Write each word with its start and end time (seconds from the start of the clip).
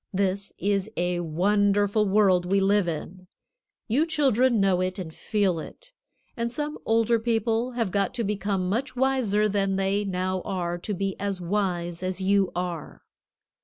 This 0.11 0.51
is 0.57 0.89
a 0.97 1.19
wonderful 1.19 2.07
world 2.09 2.43
we 2.51 2.59
live 2.59 2.87
in. 2.87 3.27
You 3.87 4.07
children 4.07 4.59
know 4.59 4.81
it 4.81 4.97
and 4.97 5.13
feel 5.13 5.59
it, 5.59 5.91
and 6.35 6.51
some 6.51 6.79
older 6.87 7.19
people 7.19 7.73
have 7.73 7.91
got 7.91 8.15
to 8.15 8.23
become 8.23 8.67
much 8.67 8.95
wiser 8.95 9.47
than 9.47 9.75
they 9.75 10.03
now 10.03 10.41
are 10.41 10.79
to 10.79 10.95
be 10.95 11.15
as 11.19 11.39
wise 11.39 12.01
as 12.01 12.19
you 12.19 12.51
are. 12.55 13.03